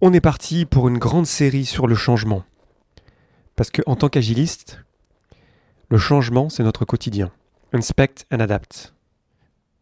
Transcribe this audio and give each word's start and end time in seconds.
On 0.00 0.12
est 0.12 0.20
parti 0.20 0.64
pour 0.64 0.86
une 0.86 0.98
grande 0.98 1.26
série 1.26 1.64
sur 1.64 1.88
le 1.88 1.96
changement. 1.96 2.44
Parce 3.56 3.72
que 3.72 3.82
en 3.86 3.96
tant 3.96 4.08
qu'agiliste, 4.08 4.78
le 5.88 5.98
changement, 5.98 6.48
c'est 6.48 6.62
notre 6.62 6.84
quotidien. 6.84 7.32
Inspect 7.72 8.24
and 8.30 8.38
adapt. 8.38 8.94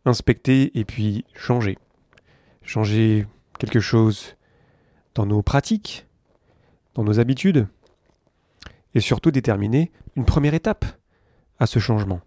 Inspecter 0.07 0.71
et 0.79 0.87
puis 0.87 1.27
changer. 1.35 1.77
Changer 2.63 3.27
quelque 3.59 3.79
chose 3.79 4.37
dans 5.15 5.27
nos 5.27 5.43
pratiques, 5.43 6.07
dans 6.95 7.05
nos 7.05 7.21
habitudes, 7.21 7.69
et 8.95 9.01
surtout 9.01 9.31
déterminer 9.31 9.93
une 10.15 10.25
première 10.25 10.55
étape 10.55 10.87
à 11.59 11.67
ce 11.67 11.79
changement. 11.79 12.23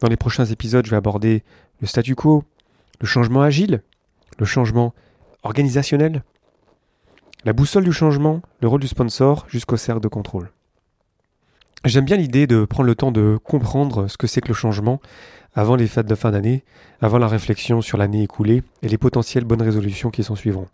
Dans 0.00 0.08
les 0.08 0.16
prochains 0.16 0.46
épisodes, 0.46 0.84
je 0.84 0.90
vais 0.90 0.96
aborder 0.96 1.44
le 1.80 1.86
statu 1.86 2.16
quo, 2.16 2.42
le 3.00 3.06
changement 3.06 3.42
agile, 3.42 3.84
le 4.40 4.44
changement 4.44 4.94
organisationnel, 5.44 6.22
la 7.44 7.52
boussole 7.52 7.84
du 7.84 7.92
changement, 7.92 8.40
le 8.60 8.68
rôle 8.68 8.80
du 8.80 8.88
sponsor 8.88 9.44
jusqu'au 9.48 9.76
cercle 9.76 10.00
de 10.00 10.08
contrôle. 10.08 10.50
J'aime 11.84 12.06
bien 12.06 12.16
l'idée 12.16 12.46
de 12.46 12.64
prendre 12.64 12.86
le 12.86 12.94
temps 12.94 13.12
de 13.12 13.38
comprendre 13.42 14.08
ce 14.08 14.16
que 14.16 14.26
c'est 14.26 14.40
que 14.40 14.48
le 14.48 14.54
changement 14.54 15.00
avant 15.54 15.76
les 15.76 15.86
fêtes 15.86 16.06
de 16.06 16.14
fin 16.14 16.30
d'année, 16.30 16.64
avant 17.00 17.18
la 17.18 17.28
réflexion 17.28 17.82
sur 17.82 17.98
l'année 17.98 18.22
écoulée 18.22 18.62
et 18.82 18.88
les 18.88 18.98
potentielles 18.98 19.44
bonnes 19.44 19.62
résolutions 19.62 20.10
qui 20.10 20.24
s'en 20.24 20.34
suivront. 20.34 20.66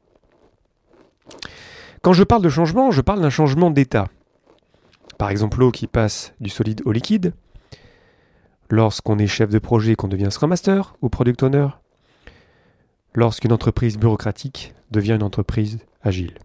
Quand 2.03 2.13
je 2.13 2.25
parle 2.25 2.43
de 2.43 2.49
changement, 2.49 2.91
je 2.91 3.03
parle 3.03 3.21
d'un 3.21 3.29
changement 3.29 3.71
d'état. 3.71 4.09
Par 5.19 5.29
exemple, 5.31 5.59
l'eau 5.59 5.71
qui 5.71 5.87
passe 5.87 6.33
du 6.41 6.49
solide 6.49 6.81
au 6.87 6.93
liquide, 6.93 7.35
lorsqu'on 8.71 9.19
est 9.19 9.27
chef 9.27 9.51
de 9.51 9.59
projet 9.59 9.93
et 9.93 9.97
qu'on 9.97 10.09
devient 10.09 10.29
Scrum 10.31 10.49
Master 10.49 10.95
ou 11.03 11.11
Product 11.11 11.43
Owner, 11.43 11.67
lorsqu'une 13.15 13.53
entreprise 13.53 13.99
bureaucratique 13.99 14.75
devient 14.91 15.15
une 15.15 15.23
entreprise 15.23 15.79
agile. 16.03 16.39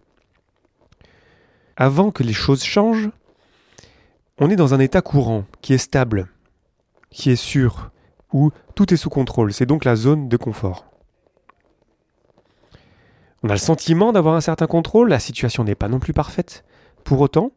Avant 1.76 2.10
que 2.10 2.22
les 2.22 2.32
choses 2.32 2.64
changent, 2.64 3.10
on 4.38 4.50
est 4.50 4.56
dans 4.56 4.74
un 4.74 4.80
état 4.80 5.02
courant, 5.02 5.44
qui 5.62 5.74
est 5.74 5.78
stable, 5.78 6.28
qui 7.10 7.30
est 7.30 7.36
sûr, 7.36 7.90
où 8.32 8.50
tout 8.74 8.92
est 8.92 8.96
sous 8.96 9.10
contrôle. 9.10 9.52
C'est 9.52 9.66
donc 9.66 9.84
la 9.84 9.96
zone 9.96 10.28
de 10.28 10.36
confort. 10.36 10.84
On 13.42 13.48
a 13.48 13.52
le 13.52 13.58
sentiment 13.58 14.12
d'avoir 14.12 14.34
un 14.34 14.40
certain 14.40 14.66
contrôle, 14.66 15.08
la 15.08 15.20
situation 15.20 15.64
n'est 15.64 15.74
pas 15.74 15.88
non 15.88 16.00
plus 16.00 16.12
parfaite, 16.12 16.64
pour 17.04 17.20
autant, 17.20 17.52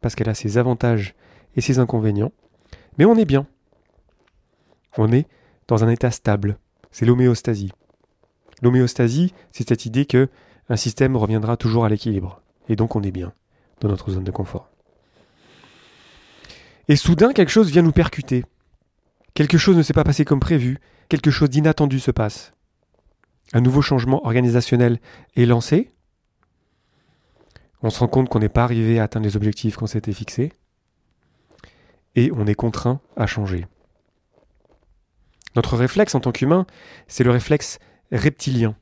parce 0.00 0.14
qu'elle 0.14 0.28
a 0.28 0.34
ses 0.34 0.58
avantages 0.58 1.14
et 1.56 1.60
ses 1.60 1.78
inconvénients, 1.78 2.32
mais 2.98 3.04
on 3.04 3.16
est 3.16 3.24
bien. 3.24 3.46
On 4.96 5.12
est 5.12 5.26
dans 5.68 5.84
un 5.84 5.88
état 5.88 6.10
stable, 6.10 6.58
c'est 6.90 7.04
l'homéostasie. 7.04 7.72
L'homéostasie, 8.64 9.34
c'est 9.52 9.68
cette 9.68 9.84
idée 9.84 10.06
que 10.06 10.30
un 10.70 10.76
système 10.76 11.16
reviendra 11.16 11.58
toujours 11.58 11.84
à 11.84 11.90
l'équilibre, 11.90 12.40
et 12.70 12.76
donc 12.76 12.96
on 12.96 13.02
est 13.02 13.10
bien 13.10 13.34
dans 13.80 13.90
notre 13.90 14.10
zone 14.10 14.24
de 14.24 14.30
confort. 14.30 14.70
Et 16.88 16.96
soudain, 16.96 17.34
quelque 17.34 17.50
chose 17.50 17.70
vient 17.70 17.82
nous 17.82 17.92
percuter. 17.92 18.46
Quelque 19.34 19.58
chose 19.58 19.76
ne 19.76 19.82
s'est 19.82 19.92
pas 19.92 20.02
passé 20.02 20.24
comme 20.24 20.40
prévu, 20.40 20.78
quelque 21.10 21.30
chose 21.30 21.50
d'inattendu 21.50 22.00
se 22.00 22.10
passe. 22.10 22.52
Un 23.52 23.60
nouveau 23.60 23.82
changement 23.82 24.24
organisationnel 24.24 24.98
est 25.36 25.44
lancé. 25.44 25.90
On 27.82 27.90
se 27.90 27.98
rend 27.98 28.08
compte 28.08 28.30
qu'on 28.30 28.38
n'est 28.38 28.48
pas 28.48 28.64
arrivé 28.64 28.98
à 28.98 29.02
atteindre 29.02 29.26
les 29.26 29.36
objectifs 29.36 29.76
qu'on 29.76 29.86
s'était 29.86 30.14
fixés. 30.14 30.52
Et 32.14 32.32
on 32.32 32.46
est 32.46 32.54
contraint 32.54 33.02
à 33.14 33.26
changer. 33.26 33.66
Notre 35.54 35.76
réflexe 35.76 36.14
en 36.14 36.20
tant 36.20 36.32
qu'humain, 36.32 36.66
c'est 37.08 37.24
le 37.24 37.30
réflexe 37.30 37.78
reptilien. 38.16 38.74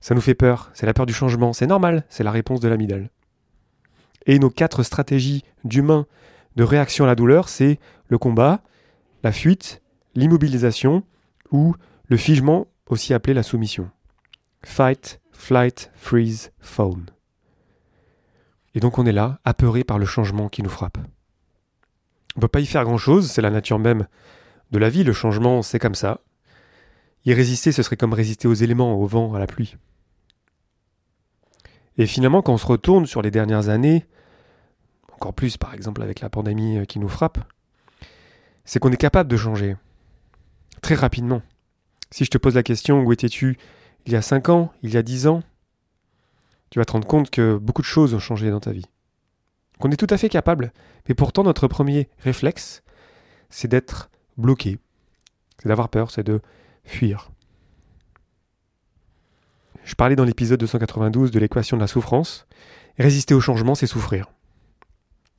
Ça 0.00 0.14
nous 0.14 0.20
fait 0.20 0.34
peur, 0.34 0.70
c'est 0.74 0.86
la 0.86 0.94
peur 0.94 1.06
du 1.06 1.12
changement, 1.12 1.52
c'est 1.52 1.66
normal, 1.66 2.04
c'est 2.08 2.24
la 2.24 2.30
réponse 2.30 2.60
de 2.60 2.68
l'amidale. 2.68 3.10
Et 4.26 4.38
nos 4.38 4.50
quatre 4.50 4.82
stratégies 4.82 5.44
d'humain 5.64 6.06
de 6.56 6.64
réaction 6.64 7.04
à 7.04 7.08
la 7.08 7.14
douleur, 7.14 7.48
c'est 7.48 7.78
le 8.08 8.18
combat, 8.18 8.60
la 9.22 9.32
fuite, 9.32 9.82
l'immobilisation 10.14 11.04
ou 11.50 11.74
le 12.06 12.16
figement, 12.16 12.66
aussi 12.88 13.14
appelé 13.14 13.32
la 13.32 13.42
soumission. 13.42 13.90
Fight, 14.64 15.20
flight, 15.32 15.90
freeze, 15.94 16.52
fawn. 16.60 17.06
Et 18.74 18.80
donc 18.80 18.98
on 18.98 19.06
est 19.06 19.12
là, 19.12 19.38
apeuré 19.44 19.84
par 19.84 19.98
le 19.98 20.06
changement 20.06 20.48
qui 20.48 20.62
nous 20.62 20.70
frappe. 20.70 20.98
On 22.34 22.38
ne 22.38 22.40
peut 22.42 22.48
pas 22.48 22.60
y 22.60 22.66
faire 22.66 22.84
grand-chose, 22.84 23.30
c'est 23.30 23.42
la 23.42 23.50
nature 23.50 23.78
même 23.78 24.06
de 24.70 24.78
la 24.78 24.88
vie, 24.88 25.04
le 25.04 25.12
changement, 25.12 25.62
c'est 25.62 25.78
comme 25.78 25.94
ça. 25.94 26.20
Y 27.24 27.34
résister, 27.34 27.72
ce 27.72 27.82
serait 27.82 27.96
comme 27.96 28.12
résister 28.12 28.48
aux 28.48 28.54
éléments, 28.54 28.94
au 28.94 29.06
vent, 29.06 29.34
à 29.34 29.38
la 29.38 29.46
pluie. 29.46 29.76
Et 31.98 32.06
finalement, 32.06 32.42
quand 32.42 32.54
on 32.54 32.58
se 32.58 32.66
retourne 32.66 33.06
sur 33.06 33.22
les 33.22 33.30
dernières 33.30 33.68
années, 33.68 34.06
encore 35.12 35.34
plus 35.34 35.56
par 35.56 35.74
exemple 35.74 36.02
avec 36.02 36.20
la 36.20 36.30
pandémie 36.30 36.78
euh, 36.78 36.84
qui 36.84 36.98
nous 36.98 37.08
frappe, 37.08 37.38
c'est 38.64 38.78
qu'on 38.78 38.90
est 38.90 38.96
capable 38.96 39.30
de 39.30 39.36
changer. 39.36 39.76
Très 40.80 40.94
rapidement. 40.94 41.42
Si 42.10 42.24
je 42.24 42.30
te 42.30 42.38
pose 42.38 42.54
la 42.54 42.62
question 42.62 43.02
où 43.02 43.12
étais-tu 43.12 43.58
il 44.06 44.12
y 44.12 44.16
a 44.16 44.22
5 44.22 44.48
ans, 44.48 44.72
il 44.82 44.90
y 44.92 44.96
a 44.96 45.02
10 45.02 45.28
ans, 45.28 45.42
tu 46.70 46.78
vas 46.78 46.84
te 46.84 46.92
rendre 46.92 47.06
compte 47.06 47.30
que 47.30 47.56
beaucoup 47.56 47.82
de 47.82 47.86
choses 47.86 48.14
ont 48.14 48.18
changé 48.18 48.50
dans 48.50 48.60
ta 48.60 48.72
vie. 48.72 48.86
Qu'on 49.78 49.90
est 49.90 49.96
tout 49.96 50.08
à 50.10 50.16
fait 50.16 50.28
capable, 50.28 50.72
mais 51.08 51.14
pourtant 51.14 51.44
notre 51.44 51.68
premier 51.68 52.08
réflexe, 52.18 52.82
c'est 53.48 53.68
d'être 53.68 54.10
bloqué. 54.36 54.78
C'est 55.58 55.68
d'avoir 55.68 55.88
peur, 55.88 56.10
c'est 56.10 56.24
de 56.24 56.40
fuir. 56.84 57.30
Je 59.84 59.94
parlais 59.94 60.16
dans 60.16 60.24
l'épisode 60.24 60.60
292 60.60 61.30
de 61.30 61.38
l'équation 61.38 61.76
de 61.76 61.82
la 61.82 61.86
souffrance. 61.86 62.46
Résister 62.98 63.34
au 63.34 63.40
changement, 63.40 63.74
c'est 63.74 63.86
souffrir. 63.86 64.30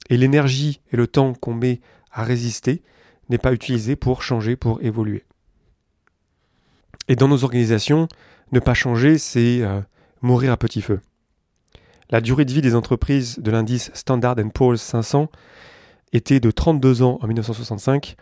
Et 0.09 0.17
l'énergie 0.17 0.81
et 0.91 0.97
le 0.97 1.07
temps 1.07 1.33
qu'on 1.33 1.53
met 1.53 1.79
à 2.11 2.23
résister 2.23 2.83
n'est 3.29 3.37
pas 3.37 3.53
utilisé 3.53 3.95
pour 3.95 4.21
changer, 4.21 4.55
pour 4.55 4.81
évoluer. 4.81 5.23
Et 7.07 7.15
dans 7.15 7.27
nos 7.27 7.43
organisations, 7.43 8.07
ne 8.51 8.59
pas 8.59 8.73
changer, 8.73 9.17
c'est 9.17 9.61
euh, 9.61 9.81
mourir 10.21 10.51
à 10.51 10.57
petit 10.57 10.81
feu. 10.81 10.99
La 12.09 12.21
durée 12.21 12.45
de 12.45 12.53
vie 12.53 12.61
des 12.61 12.75
entreprises 12.75 13.39
de 13.39 13.49
l'indice 13.49 13.91
Standard 13.93 14.35
Poor's 14.53 14.81
500 14.81 15.29
était 16.11 16.39
de 16.39 16.51
32 16.51 17.01
ans 17.01 17.17
en 17.21 17.27
1965. 17.27 18.15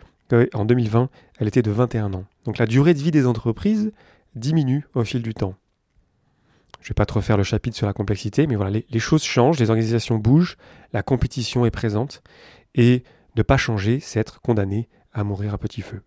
En 0.54 0.64
2020, 0.64 1.10
elle 1.38 1.48
était 1.48 1.62
de 1.62 1.70
21 1.70 2.14
ans. 2.14 2.24
Donc 2.44 2.58
la 2.58 2.66
durée 2.66 2.94
de 2.94 2.98
vie 2.98 3.10
des 3.10 3.26
entreprises 3.26 3.92
diminue 4.34 4.86
au 4.94 5.04
fil 5.04 5.22
du 5.22 5.34
temps. 5.34 5.54
Je 6.80 6.86
ne 6.86 6.88
vais 6.90 6.94
pas 6.94 7.06
te 7.06 7.12
refaire 7.12 7.36
le 7.36 7.44
chapitre 7.44 7.76
sur 7.76 7.86
la 7.86 7.92
complexité, 7.92 8.46
mais 8.46 8.56
voilà, 8.56 8.80
les, 8.88 8.98
choses 8.98 9.22
changent, 9.22 9.60
les 9.60 9.70
organisations 9.70 10.18
bougent, 10.18 10.56
la 10.92 11.02
compétition 11.02 11.64
est 11.64 11.70
présente, 11.70 12.22
et 12.74 13.04
ne 13.36 13.42
pas 13.42 13.56
changer, 13.56 14.00
c'est 14.00 14.18
être 14.18 14.40
condamné 14.40 14.88
à 15.12 15.22
mourir 15.22 15.54
à 15.54 15.58
petit 15.58 15.82
feu. 15.82 16.02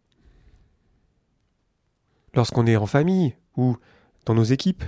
Lorsqu'on 2.34 2.68
est 2.68 2.76
en 2.76 2.88
famille 2.88 3.36
ou 3.56 3.78
dans 4.26 4.34
nos 4.34 4.44
équipes, 4.44 4.84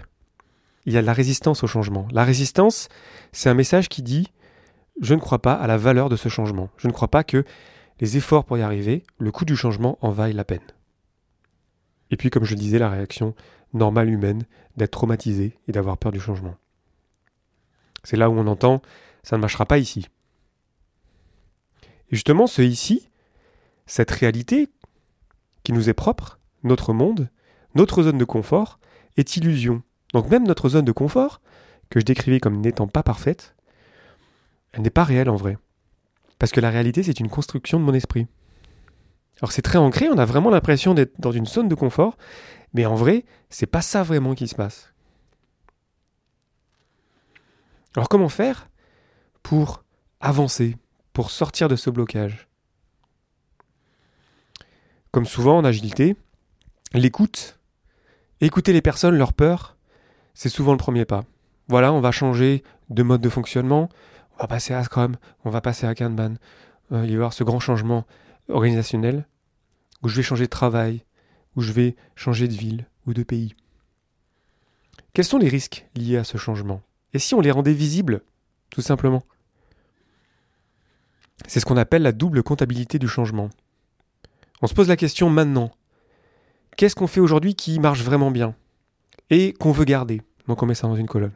il 0.85 0.93
y 0.93 0.97
a 0.97 1.01
de 1.01 1.05
la 1.05 1.13
résistance 1.13 1.63
au 1.63 1.67
changement. 1.67 2.07
La 2.11 2.25
résistance, 2.25 2.89
c'est 3.31 3.49
un 3.49 3.53
message 3.53 3.87
qui 3.87 4.01
dit 4.01 4.27
je 4.99 5.13
ne 5.13 5.19
crois 5.19 5.41
pas 5.41 5.53
à 5.53 5.67
la 5.67 5.77
valeur 5.77 6.09
de 6.09 6.15
ce 6.15 6.27
changement. 6.27 6.69
Je 6.77 6.87
ne 6.87 6.91
crois 6.91 7.07
pas 7.07 7.23
que 7.23 7.45
les 7.99 8.17
efforts 8.17 8.45
pour 8.45 8.57
y 8.57 8.61
arriver, 8.61 9.03
le 9.17 9.31
coût 9.31 9.45
du 9.45 9.55
changement 9.55 9.97
en 10.01 10.11
vaille 10.11 10.33
la 10.33 10.43
peine. 10.43 10.61
Et 12.11 12.17
puis, 12.17 12.29
comme 12.29 12.45
je 12.45 12.55
disais, 12.55 12.79
la 12.79 12.89
réaction 12.89 13.35
normale 13.73 14.09
humaine 14.09 14.43
d'être 14.77 14.91
traumatisé 14.91 15.57
et 15.67 15.71
d'avoir 15.71 15.97
peur 15.97 16.11
du 16.11 16.19
changement. 16.19 16.55
C'est 18.03 18.17
là 18.17 18.29
où 18.29 18.33
on 18.33 18.47
entend 18.47 18.81
ça 19.27 19.35
ne 19.35 19.41
marchera 19.41 19.65
pas 19.65 19.77
ici. 19.77 20.07
Et 21.83 22.15
justement, 22.15 22.47
ce 22.47 22.61
ici, 22.61 23.09
cette 23.85 24.11
réalité 24.11 24.69
qui 25.63 25.73
nous 25.73 25.89
est 25.89 25.93
propre, 25.93 26.39
notre 26.63 26.93
monde, 26.93 27.29
notre 27.75 28.03
zone 28.03 28.17
de 28.17 28.23
confort, 28.23 28.79
est 29.17 29.35
illusion. 29.35 29.83
Donc 30.13 30.29
même 30.29 30.47
notre 30.47 30.69
zone 30.69 30.85
de 30.85 30.93
confort, 30.93 31.41
que 31.89 31.99
je 31.99 32.05
décrivais 32.05 32.39
comme 32.39 32.61
n'étant 32.61 32.87
pas 32.87 33.03
parfaite, 33.03 33.53
elle 34.71 34.83
n'est 34.83 34.89
pas 34.89 35.03
réelle 35.03 35.29
en 35.29 35.35
vrai. 35.35 35.57
Parce 36.39 36.51
que 36.51 36.59
la 36.59 36.69
réalité, 36.69 37.03
c'est 37.03 37.19
une 37.19 37.29
construction 37.29 37.79
de 37.79 37.85
mon 37.85 37.93
esprit. 37.93 38.27
Alors 39.41 39.51
c'est 39.51 39.61
très 39.61 39.77
ancré, 39.77 40.09
on 40.09 40.17
a 40.17 40.25
vraiment 40.25 40.49
l'impression 40.49 40.93
d'être 40.93 41.19
dans 41.19 41.31
une 41.31 41.45
zone 41.45 41.67
de 41.67 41.75
confort, 41.75 42.17
mais 42.73 42.85
en 42.85 42.95
vrai, 42.95 43.23
c'est 43.49 43.67
pas 43.67 43.81
ça 43.81 44.03
vraiment 44.03 44.33
qui 44.33 44.47
se 44.47 44.55
passe. 44.55 44.93
Alors 47.95 48.09
comment 48.09 48.29
faire 48.29 48.67
pour 49.43 49.83
avancer, 50.19 50.75
pour 51.13 51.31
sortir 51.31 51.67
de 51.67 51.75
ce 51.75 51.89
blocage? 51.89 52.47
Comme 55.11 55.25
souvent 55.25 55.57
en 55.57 55.65
agilité, 55.65 56.15
l'écoute, 56.93 57.59
écouter 58.41 58.73
les 58.73 58.81
personnes, 58.81 59.17
leur 59.17 59.33
peur, 59.33 59.77
c'est 60.33 60.49
souvent 60.49 60.71
le 60.71 60.77
premier 60.77 61.05
pas. 61.05 61.25
Voilà, 61.67 61.93
on 61.93 62.01
va 62.01 62.11
changer 62.11 62.63
de 62.89 63.03
mode 63.03 63.21
de 63.21 63.29
fonctionnement, 63.29 63.89
on 64.37 64.43
va 64.43 64.47
passer 64.47 64.73
à 64.73 64.83
Scrum, 64.83 65.15
on 65.45 65.49
va 65.49 65.61
passer 65.61 65.87
à 65.87 65.95
Kanban. 65.95 66.35
Euh, 66.91 67.03
il 67.03 67.07
va 67.07 67.07
y 67.07 67.15
avoir 67.15 67.33
ce 67.33 67.43
grand 67.43 67.59
changement 67.59 68.05
organisationnel 68.49 69.27
où 70.03 70.09
je 70.09 70.15
vais 70.15 70.23
changer 70.23 70.45
de 70.45 70.49
travail, 70.49 71.03
où 71.55 71.61
je 71.61 71.71
vais 71.71 71.95
changer 72.15 72.47
de 72.47 72.53
ville 72.53 72.85
ou 73.07 73.13
de 73.13 73.23
pays. 73.23 73.55
Quels 75.13 75.25
sont 75.25 75.39
les 75.39 75.49
risques 75.49 75.87
liés 75.95 76.17
à 76.17 76.23
ce 76.23 76.37
changement? 76.37 76.81
Et 77.13 77.19
si 77.19 77.33
on 77.33 77.41
les 77.41 77.51
rendait 77.51 77.73
visibles, 77.73 78.21
tout 78.69 78.81
simplement? 78.81 79.23
C'est 81.47 81.59
ce 81.59 81.65
qu'on 81.65 81.77
appelle 81.77 82.03
la 82.03 82.11
double 82.11 82.43
comptabilité 82.43 82.99
du 82.99 83.07
changement. 83.07 83.49
On 84.61 84.67
se 84.67 84.73
pose 84.73 84.89
la 84.89 84.97
question 84.97 85.29
maintenant. 85.29 85.71
Qu'est-ce 86.75 86.95
qu'on 86.95 87.07
fait 87.07 87.19
aujourd'hui 87.19 87.55
qui 87.55 87.79
marche 87.79 88.01
vraiment 88.03 88.31
bien? 88.31 88.55
Et 89.29 89.53
qu'on 89.53 89.71
veut 89.71 89.85
garder 89.85 90.21
Donc 90.47 90.61
on 90.61 90.65
met 90.67 90.75
ça 90.75 90.87
dans 90.87 90.95
une 90.95 91.07
colonne. 91.07 91.33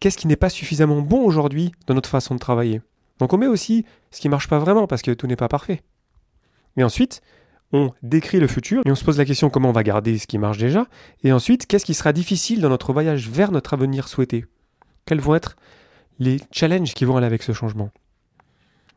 Qu'est-ce 0.00 0.16
qui 0.16 0.26
n'est 0.26 0.36
pas 0.36 0.48
suffisamment 0.48 1.02
bon 1.02 1.22
aujourd'hui 1.22 1.72
dans 1.86 1.94
notre 1.94 2.08
façon 2.08 2.34
de 2.34 2.40
travailler? 2.40 2.80
Donc 3.18 3.34
on 3.34 3.38
met 3.38 3.46
aussi 3.46 3.84
ce 4.10 4.20
qui 4.20 4.28
ne 4.28 4.30
marche 4.30 4.48
pas 4.48 4.58
vraiment 4.58 4.86
parce 4.86 5.02
que 5.02 5.10
tout 5.10 5.26
n'est 5.26 5.36
pas 5.36 5.48
parfait. 5.48 5.82
Et 6.78 6.82
ensuite, 6.82 7.20
on 7.72 7.92
décrit 8.02 8.40
le 8.40 8.46
futur 8.46 8.82
et 8.86 8.90
on 8.90 8.94
se 8.94 9.04
pose 9.04 9.18
la 9.18 9.26
question 9.26 9.50
comment 9.50 9.68
on 9.68 9.72
va 9.72 9.82
garder 9.82 10.18
ce 10.18 10.26
qui 10.26 10.38
marche 10.38 10.56
déjà. 10.56 10.86
Et 11.22 11.32
ensuite, 11.32 11.66
qu'est-ce 11.66 11.84
qui 11.84 11.92
sera 11.92 12.14
difficile 12.14 12.62
dans 12.62 12.70
notre 12.70 12.94
voyage 12.94 13.28
vers 13.28 13.52
notre 13.52 13.74
avenir 13.74 14.08
souhaité? 14.08 14.46
Quels 15.04 15.20
vont 15.20 15.34
être 15.34 15.56
les 16.18 16.38
challenges 16.50 16.94
qui 16.94 17.04
vont 17.04 17.18
aller 17.18 17.26
avec 17.26 17.42
ce 17.42 17.52
changement? 17.52 17.90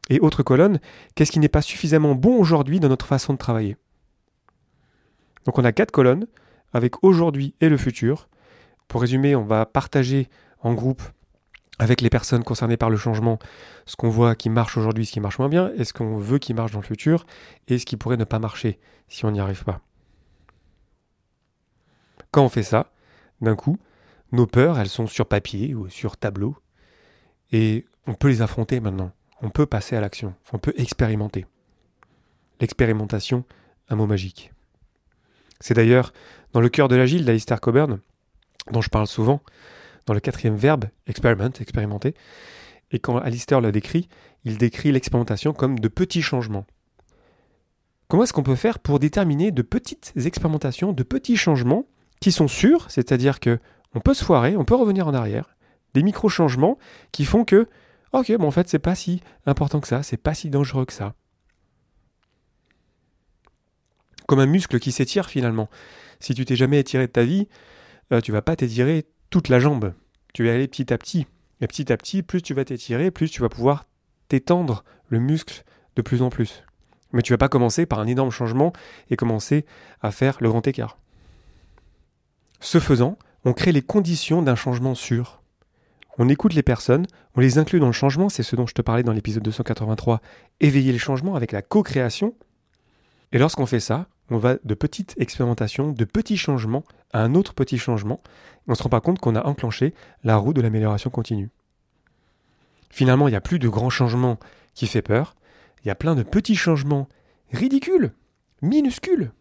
Et 0.09 0.21
autre 0.21 0.41
colonne, 0.41 0.79
qu'est-ce 1.15 1.31
qui 1.31 1.39
n'est 1.39 1.49
pas 1.49 1.61
suffisamment 1.61 2.15
bon 2.15 2.37
aujourd'hui 2.37 2.79
dans 2.79 2.89
notre 2.89 3.05
façon 3.05 3.33
de 3.33 3.37
travailler? 3.37 3.75
Donc 5.45 5.57
on 5.57 5.65
a 5.65 5.73
quatre 5.73 5.91
colonnes 5.91 6.27
avec 6.71 7.03
aujourd'hui 7.03 7.55
et 7.59 7.67
le 7.67 7.77
futur. 7.77 8.29
Pour 8.87 9.01
résumer, 9.01 9.35
on 9.35 9.43
va 9.43 9.65
partager 9.65 10.29
en 10.63 10.73
groupe 10.73 11.01
avec 11.79 12.01
les 12.01 12.09
personnes 12.09 12.43
concernées 12.43 12.77
par 12.77 12.89
le 12.89 12.97
changement, 12.97 13.39
ce 13.85 13.95
qu'on 13.95 14.09
voit 14.09 14.35
qui 14.35 14.49
marche 14.49 14.77
aujourd'hui, 14.77 15.05
ce 15.05 15.11
qui 15.11 15.19
marche 15.19 15.39
moins 15.39 15.49
bien, 15.49 15.71
et 15.75 15.83
ce 15.83 15.93
qu'on 15.93 16.17
veut 16.17 16.37
qui 16.37 16.53
marche 16.53 16.71
dans 16.71 16.79
le 16.79 16.85
futur, 16.85 17.25
et 17.67 17.79
ce 17.79 17.85
qui 17.85 17.97
pourrait 17.97 18.17
ne 18.17 18.23
pas 18.23 18.39
marcher 18.39 18.79
si 19.07 19.25
on 19.25 19.31
n'y 19.31 19.39
arrive 19.39 19.63
pas. 19.63 19.81
Quand 22.31 22.43
on 22.43 22.49
fait 22.49 22.63
ça, 22.63 22.91
d'un 23.41 23.55
coup, 23.55 23.77
nos 24.31 24.47
peurs, 24.47 24.79
elles 24.79 24.89
sont 24.89 25.07
sur 25.07 25.27
papier 25.27 25.73
ou 25.75 25.89
sur 25.89 26.17
tableau, 26.17 26.55
et 27.51 27.85
on 28.07 28.13
peut 28.13 28.29
les 28.29 28.41
affronter 28.41 28.79
maintenant. 28.79 29.11
On 29.41 29.49
peut 29.49 29.65
passer 29.65 29.95
à 29.95 30.01
l'action, 30.01 30.33
on 30.53 30.59
peut 30.59 30.73
expérimenter. 30.77 31.45
L'expérimentation, 32.61 33.43
un 33.89 33.95
mot 33.95 34.07
magique. 34.07 34.53
C'est 35.59 35.73
d'ailleurs 35.73 36.13
dans 36.53 36.61
le 36.61 36.69
cœur 36.69 36.87
de 36.87 36.95
l'agile 36.95 37.25
d'Alistair 37.25 37.59
Coburn, 37.59 37.99
dont 38.71 38.81
je 38.81 38.89
parle 38.89 39.07
souvent, 39.07 39.41
dans 40.05 40.13
le 40.13 40.19
quatrième 40.19 40.55
verbe, 40.55 40.85
experiment, 41.07 41.51
expérimenter. 41.59 42.13
Et 42.91 42.99
quand 42.99 43.17
Alistair 43.17 43.61
le 43.61 43.71
décrit, 43.71 44.07
il 44.43 44.57
décrit 44.57 44.91
l'expérimentation 44.91 45.53
comme 45.53 45.79
de 45.79 45.87
petits 45.87 46.21
changements. 46.21 46.65
Comment 48.07 48.23
est-ce 48.23 48.33
qu'on 48.33 48.43
peut 48.43 48.55
faire 48.55 48.79
pour 48.79 48.99
déterminer 48.99 49.51
de 49.51 49.61
petites 49.61 50.13
expérimentations, 50.15 50.93
de 50.93 51.03
petits 51.03 51.37
changements 51.37 51.85
qui 52.19 52.31
sont 52.31 52.47
sûrs, 52.47 52.89
c'est-à-dire 52.89 53.39
que 53.39 53.59
on 53.95 53.99
peut 53.99 54.13
se 54.13 54.23
foirer, 54.23 54.55
on 54.55 54.65
peut 54.65 54.75
revenir 54.75 55.07
en 55.07 55.13
arrière, 55.13 55.55
des 55.93 56.03
micro-changements 56.03 56.77
qui 57.11 57.25
font 57.25 57.45
que, 57.45 57.67
ok, 58.11 58.35
bon 58.37 58.47
en 58.47 58.51
fait 58.51 58.69
c'est 58.69 58.79
pas 58.79 58.95
si 58.95 59.21
important 59.45 59.79
que 59.79 59.87
ça, 59.87 60.03
c'est 60.03 60.17
pas 60.17 60.33
si 60.33 60.49
dangereux 60.49 60.85
que 60.85 60.93
ça. 60.93 61.15
Comme 64.27 64.39
un 64.39 64.45
muscle 64.45 64.79
qui 64.79 64.91
s'étire 64.91 65.29
finalement. 65.29 65.69
Si 66.19 66.33
tu 66.33 66.45
t'es 66.45 66.55
jamais 66.55 66.79
étiré 66.79 67.07
de 67.07 67.11
ta 67.11 67.23
vie, 67.23 67.47
euh, 68.13 68.21
tu 68.21 68.31
vas 68.31 68.41
pas 68.41 68.55
t'étirer 68.55 69.05
toute 69.33 69.49
la 69.49 69.59
jambe. 69.59 69.95
Tu 70.35 70.45
vas 70.45 70.53
aller 70.53 70.67
petit 70.67 70.93
à 70.93 70.97
petit. 70.99 71.25
Et 71.59 71.65
petit 71.65 71.91
à 71.91 71.97
petit, 71.97 72.21
plus 72.21 72.43
tu 72.43 72.53
vas 72.53 72.65
t'étirer, 72.65 73.09
plus 73.09 73.31
tu 73.31 73.41
vas 73.41 73.49
pouvoir 73.49 73.87
t'étendre 74.27 74.83
le 75.07 75.17
muscle 75.17 75.63
de 75.95 76.03
plus 76.03 76.21
en 76.21 76.29
plus. 76.29 76.63
Mais 77.13 77.23
tu 77.23 77.33
vas 77.33 77.39
pas 77.39 77.49
commencer 77.49 77.87
par 77.87 77.99
un 77.99 78.05
énorme 78.05 78.29
changement 78.29 78.73
et 79.09 79.15
commencer 79.15 79.65
à 80.03 80.11
faire 80.11 80.37
le 80.39 80.49
grand 80.49 80.67
écart. 80.67 80.99
Ce 82.59 82.79
faisant, 82.79 83.17
on 83.43 83.53
crée 83.53 83.71
les 83.71 83.81
conditions 83.81 84.43
d'un 84.43 84.53
changement 84.53 84.93
sûr. 84.93 85.41
On 86.19 86.29
écoute 86.29 86.53
les 86.53 86.61
personnes, 86.61 87.07
on 87.35 87.41
les 87.41 87.57
inclut 87.57 87.79
dans 87.79 87.87
le 87.87 87.91
changement, 87.91 88.29
c'est 88.29 88.43
ce 88.43 88.55
dont 88.55 88.67
je 88.67 88.75
te 88.75 88.83
parlais 88.83 89.01
dans 89.01 89.13
l'épisode 89.13 89.41
283, 89.41 90.21
éveiller 90.59 90.91
les 90.91 90.99
changements 90.99 91.35
avec 91.35 91.53
la 91.53 91.63
co-création. 91.63 92.35
Et 93.31 93.39
lorsqu'on 93.39 93.65
fait 93.65 93.79
ça, 93.79 94.05
on 94.33 94.39
va 94.39 94.57
de 94.63 94.73
petites 94.73 95.13
expérimentations, 95.17 95.91
de 95.91 96.05
petits 96.05 96.37
changements 96.37 96.83
à 97.11 97.21
un 97.21 97.35
autre 97.35 97.53
petit 97.53 97.77
changement. 97.77 98.21
On 98.67 98.71
ne 98.71 98.75
se 98.75 98.83
rend 98.83 98.89
pas 98.89 99.01
compte 99.01 99.19
qu'on 99.19 99.35
a 99.35 99.45
enclenché 99.45 99.93
la 100.23 100.37
roue 100.37 100.53
de 100.53 100.61
l'amélioration 100.61 101.09
continue. 101.09 101.49
Finalement, 102.89 103.27
il 103.27 103.31
n'y 103.31 103.37
a 103.37 103.41
plus 103.41 103.59
de 103.59 103.69
grands 103.69 103.89
changements 103.89 104.39
qui 104.73 104.87
fait 104.87 105.01
peur. 105.01 105.35
Il 105.83 105.87
y 105.87 105.91
a 105.91 105.95
plein 105.95 106.15
de 106.15 106.23
petits 106.23 106.55
changements 106.55 107.07
ridicules, 107.51 108.11
minuscules, 108.61 109.31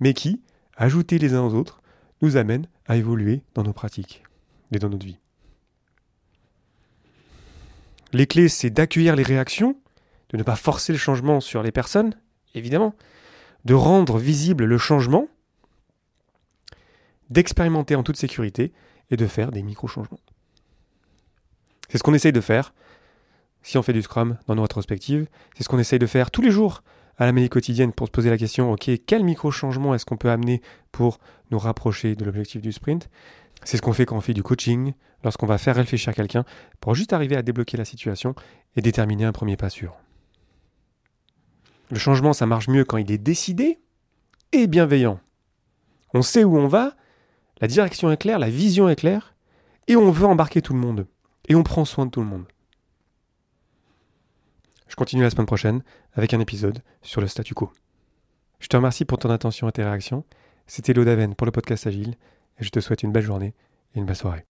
mais 0.00 0.12
qui, 0.12 0.42
ajoutés 0.76 1.18
les 1.18 1.34
uns 1.34 1.42
aux 1.42 1.54
autres, 1.54 1.80
nous 2.20 2.36
amènent 2.36 2.66
à 2.86 2.96
évoluer 2.96 3.42
dans 3.54 3.62
nos 3.62 3.72
pratiques 3.72 4.22
et 4.72 4.78
dans 4.78 4.88
notre 4.88 5.06
vie. 5.06 5.18
Les 8.12 8.26
clés, 8.26 8.48
c'est 8.48 8.70
d'accueillir 8.70 9.16
les 9.16 9.22
réactions, 9.22 9.76
de 10.30 10.36
ne 10.36 10.42
pas 10.42 10.56
forcer 10.56 10.92
le 10.92 10.98
changement 10.98 11.40
sur 11.40 11.62
les 11.62 11.72
personnes, 11.72 12.14
évidemment, 12.54 12.94
de 13.64 13.74
rendre 13.74 14.18
visible 14.18 14.64
le 14.64 14.78
changement, 14.78 15.28
d'expérimenter 17.30 17.94
en 17.94 18.02
toute 18.02 18.16
sécurité 18.16 18.72
et 19.10 19.16
de 19.16 19.26
faire 19.26 19.52
des 19.52 19.62
micro-changements. 19.62 20.20
C'est 21.88 21.98
ce 21.98 22.02
qu'on 22.02 22.14
essaye 22.14 22.32
de 22.32 22.40
faire 22.40 22.72
si 23.62 23.78
on 23.78 23.82
fait 23.82 23.92
du 23.92 24.02
Scrum 24.02 24.38
dans 24.46 24.54
nos 24.54 24.62
rétrospectives. 24.62 25.28
C'est 25.56 25.62
ce 25.62 25.68
qu'on 25.68 25.78
essaye 25.78 25.98
de 25.98 26.06
faire 26.06 26.30
tous 26.30 26.42
les 26.42 26.50
jours 26.50 26.82
à 27.18 27.26
la 27.26 27.32
mêlée 27.32 27.48
quotidienne 27.48 27.92
pour 27.92 28.08
se 28.08 28.10
poser 28.10 28.30
la 28.30 28.38
question, 28.38 28.72
ok, 28.72 28.90
quel 29.06 29.22
micro-changement 29.22 29.94
est-ce 29.94 30.04
qu'on 30.04 30.16
peut 30.16 30.30
amener 30.30 30.62
pour 30.90 31.20
nous 31.50 31.58
rapprocher 31.58 32.16
de 32.16 32.24
l'objectif 32.24 32.60
du 32.60 32.72
sprint? 32.72 33.08
C'est 33.64 33.76
ce 33.76 33.82
qu'on 33.82 33.92
fait 33.92 34.06
quand 34.06 34.16
on 34.16 34.20
fait 34.20 34.34
du 34.34 34.42
coaching, 34.42 34.94
lorsqu'on 35.22 35.46
va 35.46 35.58
faire 35.58 35.76
réfléchir 35.76 36.14
quelqu'un 36.14 36.44
pour 36.80 36.94
juste 36.94 37.12
arriver 37.12 37.36
à 37.36 37.42
débloquer 37.42 37.76
la 37.76 37.84
situation 37.84 38.34
et 38.76 38.80
déterminer 38.80 39.24
un 39.24 39.32
premier 39.32 39.56
pas 39.56 39.70
sûr. 39.70 39.94
Le 41.92 41.98
changement, 41.98 42.32
ça 42.32 42.46
marche 42.46 42.68
mieux 42.68 42.86
quand 42.86 42.96
il 42.96 43.12
est 43.12 43.18
décidé 43.18 43.78
et 44.52 44.66
bienveillant. 44.66 45.20
On 46.14 46.22
sait 46.22 46.42
où 46.42 46.56
on 46.56 46.66
va, 46.66 46.96
la 47.60 47.68
direction 47.68 48.10
est 48.10 48.16
claire, 48.16 48.38
la 48.38 48.48
vision 48.48 48.88
est 48.88 48.96
claire, 48.96 49.34
et 49.88 49.96
on 49.96 50.10
veut 50.10 50.24
embarquer 50.24 50.62
tout 50.62 50.72
le 50.72 50.78
monde. 50.78 51.06
Et 51.48 51.54
on 51.54 51.62
prend 51.62 51.84
soin 51.84 52.06
de 52.06 52.10
tout 52.10 52.20
le 52.20 52.26
monde. 52.26 52.46
Je 54.88 54.96
continue 54.96 55.20
la 55.20 55.28
semaine 55.28 55.44
prochaine 55.44 55.82
avec 56.14 56.32
un 56.32 56.40
épisode 56.40 56.82
sur 57.02 57.20
le 57.20 57.26
statu 57.26 57.52
quo. 57.52 57.70
Je 58.58 58.68
te 58.68 58.76
remercie 58.76 59.04
pour 59.04 59.18
ton 59.18 59.28
attention 59.28 59.68
et 59.68 59.72
tes 59.72 59.84
réactions. 59.84 60.24
C'était 60.66 60.94
Lodaven 60.94 61.34
pour 61.34 61.44
le 61.44 61.52
podcast 61.52 61.86
Agile, 61.86 62.14
et 62.58 62.64
je 62.64 62.70
te 62.70 62.80
souhaite 62.80 63.02
une 63.02 63.12
belle 63.12 63.22
journée 63.22 63.52
et 63.94 63.98
une 63.98 64.06
belle 64.06 64.16
soirée. 64.16 64.46